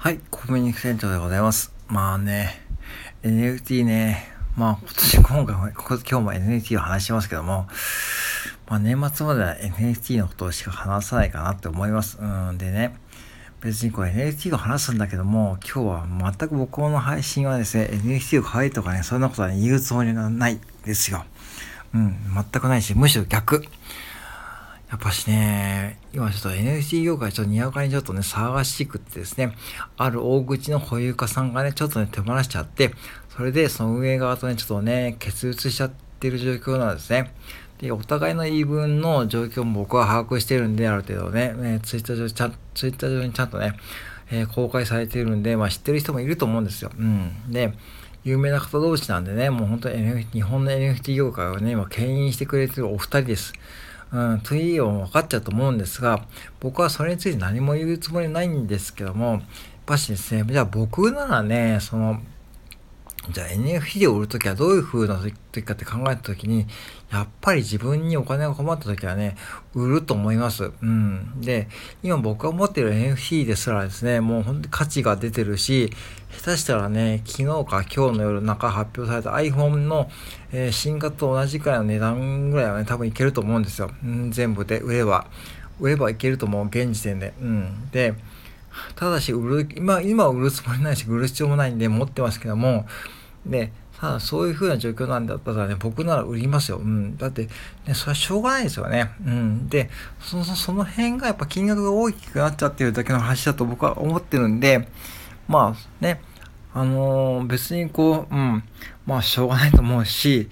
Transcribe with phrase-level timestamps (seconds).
[0.00, 1.74] はい、コミュニケーションでございます。
[1.88, 2.62] まあね、
[3.24, 7.66] NFT ね、まあ今年、今回も、今日も NFT を話しますけども、
[8.68, 12.16] まあ年末までは NFT のことしか話さないかなって思います。
[12.20, 12.94] うんでね、
[13.60, 21.24] 別にこれ NFT を話すんだけども、今日は全く僕の配信はですね、NFT を買えとかね、そんなことは、ね、言うつもりがないですよ。
[21.92, 23.64] うん、全くないし、むしろ逆。
[24.90, 29.54] やっぱしね、今ちょっと NFT 業界ちょっとにわかにちょっとね、騒がしくってですね、
[29.98, 32.94] ある大口の保有家さんがね、ちょっとね、手放しちゃって、
[33.36, 37.34] それでその運営側とね、ちょっとね、決裂しちゃってる状況なんですね。
[37.80, 43.74] で、お互いの言い分の状況も僕は把握してるんで、ある程度ね、ねツイッター上ちゃん、ツイッター上にちゃんとね、
[44.30, 46.90] えー、公開されてるんで、まあ知ってる人もいると思うんですよ。
[46.98, 47.52] うん。
[47.52, 47.74] で、
[48.24, 53.52] 有名な方同士なんでね、もう本当に NF、日本の NFT 業界をね、今牽引してくれてるお二人です。
[54.12, 56.24] うん、というよ分かっちゃうと思うんですが、
[56.60, 59.40] 僕はそれについて何も言うつもりないんですけども、やっ
[59.86, 62.20] ぱしですね、じゃあ僕ならね、その、
[63.30, 65.20] じゃあ NFT を売るときはどういう風な
[65.52, 66.66] 時かって考えたときに、
[67.12, 69.36] やっぱり自分にお金が困ったときはね、
[69.74, 70.72] 売ると思います。
[70.82, 71.40] うん。
[71.40, 71.68] で、
[72.02, 75.92] 今僕が持ってる NFT ですらですね、もう本当に価値が出てるし、
[76.30, 80.10] 下手したらね、昨日か今日の夜中発表された iPhone の、
[80.52, 83.90] えー、新型と同じくらいの値段ぐらいはね、多分いけると思うんですよ。
[84.02, 85.26] うん、全部で売れば。
[85.80, 87.34] 売ればいけると思う、現時点で。
[87.40, 87.90] うん。
[87.92, 88.14] で、
[88.94, 92.86] ただし売る、今、今売るつもりないし、売る必要もないんで持ってますけども、
[93.46, 96.78] で、ただそういう風な状況なんだったらね、僕なら売りますよ。
[96.78, 97.16] うん。
[97.16, 97.48] だって、
[97.86, 99.10] ね、それはしょうがないですよね。
[99.26, 99.68] うん。
[99.68, 104.88] で、その、その辺がやっぱ金額が大きくなっちゃってるだけの話だと僕は思ってるんで、
[105.48, 106.20] まあね、
[106.72, 108.62] あのー、別にこう、うん、
[109.04, 110.48] まあしょうがないと思うし、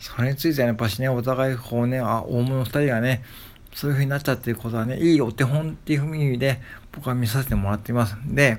[0.00, 3.22] それについてはやっぱしね、お互いこうね、あ、大物二人がね、
[3.74, 6.60] そういう風になっちゃってることはね、いいお手本っていう意味で
[6.98, 8.16] 僕は見させてもらっています。
[8.26, 8.58] で、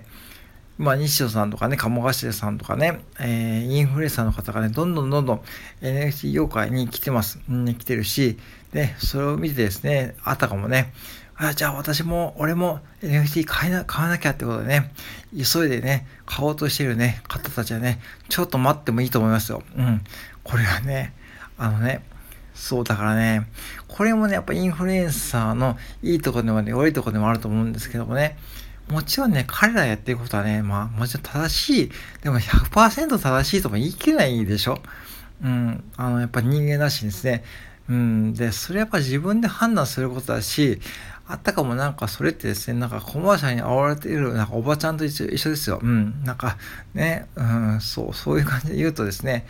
[0.78, 5.42] まあ、西野さんとかね、鴨頭さんとかね、えー、インフルエンサーの方がね、どんどんどんどん
[5.82, 7.42] NFT 業界に来てます。
[7.50, 8.38] に来てるし、
[8.72, 10.94] で、それを見てですね、あたかもね、
[11.36, 14.94] あじゃあ私も、俺も NFT 買いな、買わなきゃってことでね、
[15.36, 18.00] 急いでね、買おうとしてるね、方たちはね、
[18.30, 19.64] ちょっと待ってもいいと思いますよ。
[19.76, 20.02] うん。
[20.46, 21.14] これはね、
[21.58, 22.06] あのね、
[22.54, 23.48] そうだからね、
[23.88, 28.38] これもね、やっぱインフルエンサーのいいとこでもね、悪いとこでもあると思うんですけどもね、
[28.90, 31.92] もちろんね、彼らやってることはね、まあ、もちろん正しい。
[32.24, 34.80] でも100%正しいとも言い切れないでしょ。
[35.44, 35.84] うん。
[35.96, 37.44] あの、やっぱ人間だしいですね。
[37.88, 38.34] うん。
[38.34, 40.80] で、それやっぱ自分で判断することだし、
[41.28, 45.80] あったかもなんかそれってですね、なんかコマーシャルに煽られている、なんかおばちゃんと一緒一緒ですよ。
[45.82, 46.24] うん。
[46.24, 46.58] なんか
[46.96, 49.46] ね、うん、そう、そういう感じで言うとですね、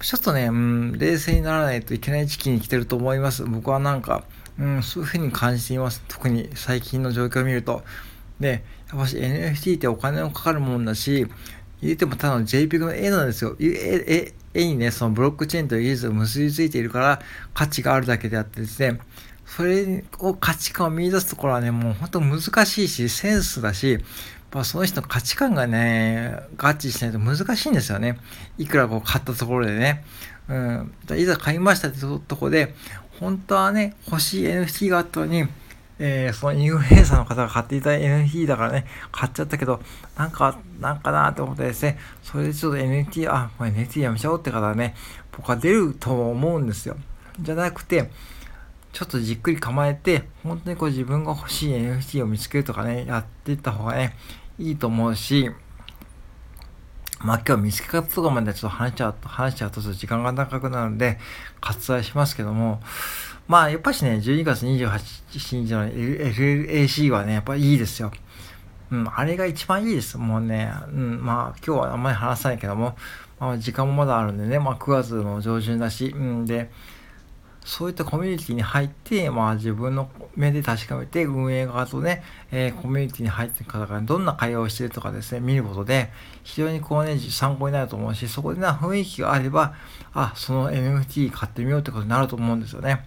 [0.00, 3.44] ちょっとね、うん、冷静にならないといけない時期に来てると思います。
[3.44, 4.24] 僕はなんか、
[4.58, 6.02] うん、そういうふうに感じています。
[6.08, 7.82] 特に最近の状況を見ると。
[8.38, 11.26] で、やっぱし NFT ってお金のかかるもんだし、
[11.82, 13.56] 言ってもただの JPEG の絵なんですよ。
[13.58, 17.20] 絵絵にね、そのブロックチェーンという技術が結びついているから
[17.54, 18.98] 価値があるだけであってですね、
[19.46, 23.98] それを価値観を見出すところはね、もう本当難しいし、センスだし、
[24.52, 28.18] まあ、その人の価値観がね、合致しないと難しいんですよね。
[28.56, 30.04] いくらこう買ったところでね。
[30.48, 30.92] うん。
[31.16, 32.74] いざ買いましたってとこで、
[33.20, 35.46] 本当はね、欲しい NFT があったのに、
[35.98, 39.80] えー、そのインフルエンサーの方が買っていた NFT だからね、買っちゃったけど、
[40.16, 44.94] なんか、なんかなと思ってですね、それでちょっと NFT、あ、もう NFT やめちゃおうって方はね、
[45.32, 46.96] 僕は出ると思うんですよ。
[47.40, 48.10] じゃなくて、
[48.98, 54.16] ちょっとじっくり構えて、本当にこう自分が欲しい NFT を見つけるとかね、やっていった方がね、
[54.58, 55.52] いいと思うし、
[57.20, 61.20] まあ今日見つけ方とかまでちょっと話しちゃうと、話しちゃうと時間が長くなるので、
[61.60, 62.80] 割愛しますけども、
[63.46, 68.10] まあ、やっぱしね、12月28日の LLAC はね、やっぱいいですよ。
[68.90, 70.18] うん、あれが一番いいです。
[70.18, 72.96] もうね、うん、まあ、今日はあんまり話さないけども、
[73.38, 76.72] まあ、時間もまだあるんでね、まあ、9月の上旬だし、うんで、
[77.68, 86.10] そういったコミュニティに入って、まあ、自分の目で確かめて、運営側とね、えー、コミュニティに入ってる方がどんな会話をしてるとかですね、見ることで、
[86.44, 89.74] 非常にこうね、参考になると思うし、そこでな雰囲気があれば、
[90.14, 93.04] あ、その NFT 買ってみようってことになると思うんですよね。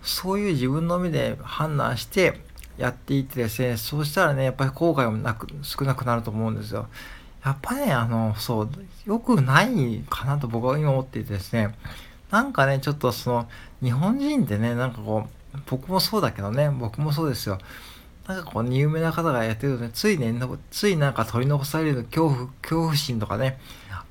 [0.00, 2.40] そういう自分の目で判断して
[2.76, 6.86] やっていってですね、そうしたらね、やっぱり後悔もなく、少なくなると思うんですよ。
[7.44, 8.70] やっぱね、あの、そう、
[9.06, 11.74] 良くないかなと僕は今思っていてですね、
[12.30, 13.48] なんかね、ちょっとその、
[13.82, 17.58] 日本人ってね、なんかこう、僕もそうだけどね、僕もそうですよ。
[18.26, 20.34] なんかこう、有名な方がやってるとね、ついね、
[20.70, 23.58] ついなんか取り残される恐怖、恐怖心とかね、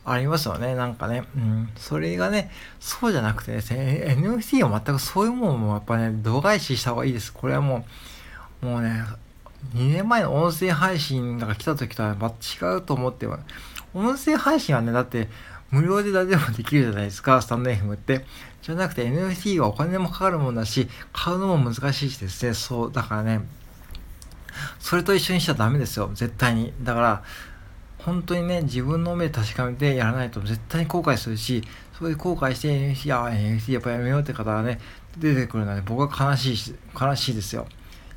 [0.03, 1.23] ありますよね、なんかね。
[1.35, 1.69] うん。
[1.75, 2.49] それがね、
[2.79, 7.31] そうじゃなくてですね、NFT は全くそういうものもやっぱね、度外視した方がいいです。
[7.31, 7.85] これはも
[8.63, 9.03] う、もうね、
[9.75, 13.39] 2年前の音声配信が来た時とはま違うと思っては、
[13.93, 15.29] 音声配信はね、だって
[15.71, 18.25] 無料で誰でもできるじゃないですか、スタンド FM って。
[18.61, 23.41] じゃなくて NFT はお金もかかるもんだし、買うのも難しいしですね、そう、だからね、
[24.79, 26.73] それと一緒にしちゃダメですよ、絶対に。
[26.81, 27.23] だから、
[27.99, 31.63] 本当にね、自分の目で確かめてやらないと絶対に後悔するし、
[31.97, 34.79] それで後悔して NFT、あ、NFT やっぱやめようって方はね、
[35.17, 37.67] 出てくるので僕は悲しいし、悲しいですよ。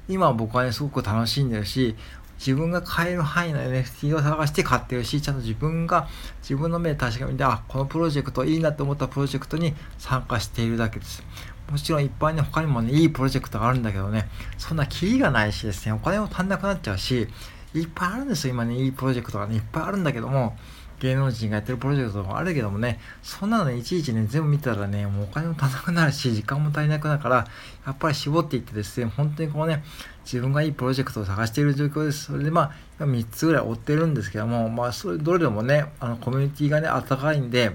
[0.09, 1.97] 今僕はね、すごく楽しんでるし、
[2.41, 6.09] 自分が買える範囲の NFT を探して買ってるし、ちゃんと自分が
[6.41, 11.23] 自分の目で確かめて、あ、このプロジェクトいいなと思ったプロジェクトに参加しているだけです。
[11.71, 14.27] もちろんいっぱいね、他にもね、いいプロジェクトがあるんだけどね、
[14.57, 17.29] そんなキリがないしですね、お金も足んなくなっちゃうし、
[17.75, 20.57] いっぱいあるんですよ、今ね、いいプロジェクトがね、いっぱいあるんだけども、
[21.01, 27.47] 芸能人がやってるプロジェクトもあるけどもね、そんなの、いちいちね、全部見たらね、もうお金も足なくなるし、時間も足りなくなるから、
[27.87, 29.83] やっぱり絞っていってですね、本当にこうね、
[30.25, 32.25] 自分がいいプロジェクトを探している状況です。
[32.27, 37.73] それでまあ、3つぐらい追ってるんですけども、まあ、それどれでもね、あの、コミュニティがね、暖かいんで、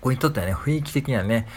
[0.00, 1.48] 僕にとってはね、雰囲気的にはね、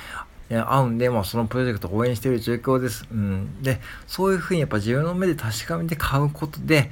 [0.49, 3.05] 合うんで、まあ、そのプロジェクトを応援している状況です。
[3.11, 3.61] うん。
[3.61, 6.89] で、そういうふうにやっぱ自分の目で確かめて買うことで、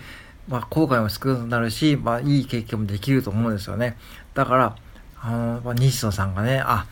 [0.47, 3.97] まあ、後悔も少なくなるし、まあ、いい経験もできると思うんですよね。
[4.33, 4.75] だから、
[5.21, 6.85] あの、まあ、西野さんがね、あ、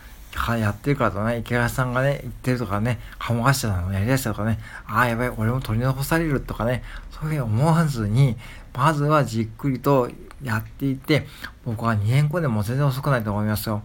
[0.58, 8.38] やってるからとね、池谷さんがね、言ってるとかね、鴨頭さんがやりだしたとかね、ああ、やばい、俺も取り残されるとかね、そういうふうに思わずに、
[8.74, 10.10] まずはじっくりと
[10.42, 11.28] やっていって、
[11.64, 13.84] 僕は2年後でも全然遅くないと思いますよ。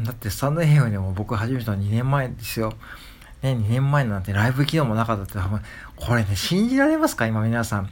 [0.00, 2.74] だってスタンド FM でも僕始めたの2年前ですよ。
[3.42, 5.38] ね、2年前なんてライブ機能もなかったって、
[5.96, 7.26] これね、信じられますか？
[7.26, 7.90] 今皆さん。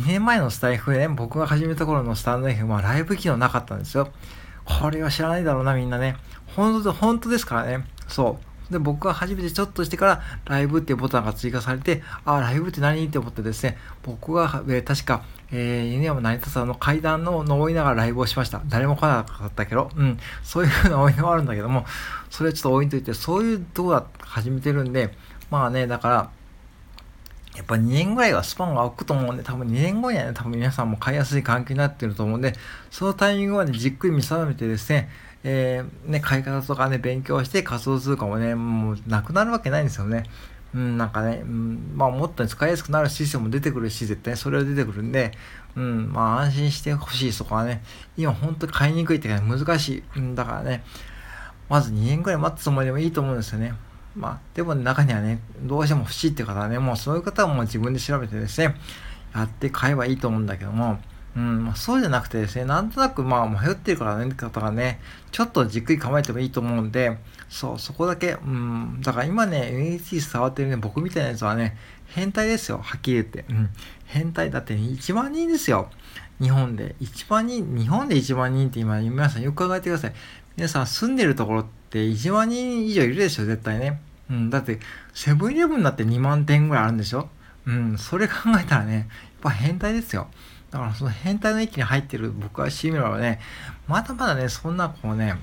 [0.00, 4.08] 2年前のスタイフで、ね、僕が始めた頃のスタンド FM はライブ機能なかったんですよ。
[4.64, 6.16] これは知らないだろうな、みんなね。
[6.56, 7.84] 本当本当ですからね。
[8.08, 8.38] そ
[8.70, 8.72] う。
[8.72, 13.04] で、僕が初めてちょっとしてから、ライブっていうボタンが追加されて、あ、ライブって何？
[13.04, 18.62] って思ってですね、僕が、えー、確か、えー、犬山成田さんの階段の登りながらライブをしました。
[18.68, 21.84] 誰も来なかったけど、うん、そういうふうな思い出はあるんだけども、
[22.30, 25.14] それはちょっと置いといて、そういうとこが始めてるんで、
[25.50, 26.30] まあね、だから、
[27.56, 32.54] やっぱ2年ぐらいはスパンが空くと思うんで、多分2年後にはね、多分皆さんも買いやすい環境になってると思うんで、
[32.90, 35.08] そのタイミングまでじっくり見定めてですね、
[35.42, 40.24] えー、ね、買い方とかね、勉強して仮想通貨もね、もうなくなるわけないんですよね。
[40.74, 45.32] うん、なんかね、うん、まあもっと使いやすくなるシステムも出てくるし、絶対それは出てくるんで、
[45.76, 47.82] うん、まあ安心してほしい、そこはね。
[48.16, 50.02] 今本当買いにくいって難しい。
[50.16, 50.84] うん、だからね、
[51.68, 53.74] まず2年ぐらい待つつもりでもいいと思うんですよね。
[54.16, 58.74] まあ、でも中にはね、どうしても欲しいって方はね、もうそういう方はもう自分で調べてですね、
[59.34, 60.98] やって買えばいいと思うんだけども、
[61.36, 67.18] うん、まあ、そうじゃなくてですね、なんとなくまあ迷ってるからねって方がね、ちょっとじっくり構えてもいいと思うんで、
[67.48, 71.76] そう、そこだけ、うん、だから今ね、NFT 触ってるね、僕みたいなやつはね、
[72.08, 73.44] 変態ですよ、はっきり言って。
[73.48, 73.70] うん、
[74.06, 75.88] 変態だって、1万人ですよ。
[76.40, 76.96] 日本で。
[77.00, 80.12] 1万人、日本で1万人って今、皆さんよく考えてください。
[80.56, 84.00] 皆さん住んでるところってって1万人以上いるでしょ、絶対ね。
[84.30, 84.78] うん、だって、
[85.12, 87.28] セブンイレブンだって2万点ぐらいあるんでしょ？
[87.66, 89.06] うん、それ考えたらね、やっ
[89.40, 90.28] ぱ変態ですよ。
[90.70, 93.40] だからその変態の域に入ってる僕はシミラはね、
[93.88, 95.34] まだまだね、そんなこうね、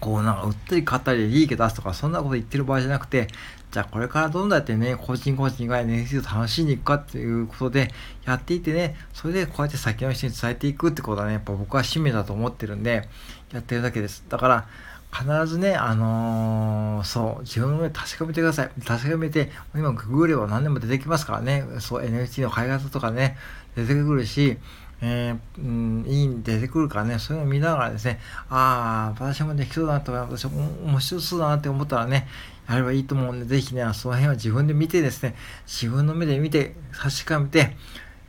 [0.00, 3.28] こうなんか売ったり買ったりで利益出すとかそんなこと言ってる場合じゃなくて、
[3.70, 7.92] じゃあこれからどんどんやってね、個人個人が NFT を楽しんでいくかっていうことで
[8.26, 13.08] やっていってね、それでこうやって先の人に伝えていくってことはね、やっぱ僕は使命だと思ってるんで、
[13.52, 14.24] やってるだけです。
[14.28, 14.66] だから、
[15.12, 18.70] 必ずね、あのー、そう、自分の確かめてください。
[18.84, 23.36] 確かめて、今ググれば何でも出てきますからね、そう、NFT の買い方とかね、
[23.76, 24.56] 出てくるし、
[25.02, 32.26] えー、うん、いいん出てくるからね、そういうのを見ながらですね、ああ、私もできそうだなと、私も面白そうだなって思ったらね、
[32.68, 35.34] やればいいと思うんで、ぜひね、その辺は自分で見てですね、
[35.66, 37.76] 自分の目で見て、確かめて、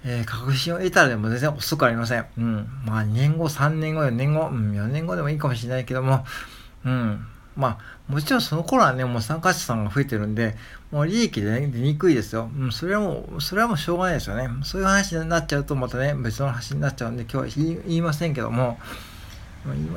[0.03, 2.25] えー、確信を得たらでも全然遅くありません。
[2.37, 2.67] うん。
[2.85, 6.25] まあ、2年後、3年後、4年後、うん、4年後でもいいかもしれないけども、
[6.85, 7.25] うん。
[7.55, 10.55] まあ、もちろんその頃はね、もう参加者さんが増えてるんで、
[10.91, 12.49] もう利益で、出にくいですよ。
[12.57, 14.49] うん、それはもう、それはもうしょうがないですよね。
[14.63, 18.79] そういう話になっちゃうと、またね、別の話になっちゃうんで、今日は言いませんけども、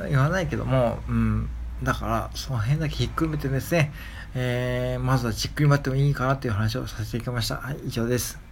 [0.09, 1.49] 言わないけども、うん、
[1.83, 3.93] だから、その辺だけひっくるめてですね、
[4.35, 7.57] えー、まずはじっくり待ってもいいかなっていう話をさせていただきました。
[7.57, 8.46] はい、以上です。